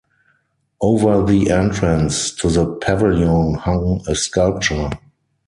Over 0.81 1.23
the 1.31 1.51
entrance 1.51 2.31
to 2.37 2.49
the 2.49 2.65
pavilion 2.65 3.53
hung 3.53 4.03
a 4.07 4.15
sculpture. 4.15 4.89